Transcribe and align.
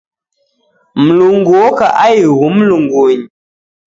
Mlungu 1.03 1.51
oka 1.67 1.87
aighu 2.05 2.45
mlungunyi. 2.55 3.17